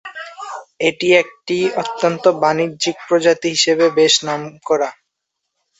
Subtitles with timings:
[0.81, 4.89] এটি একটি অত্যন্ত বাণিজ্যিক প্রজাতি হিসেবে বেশ নামকরা।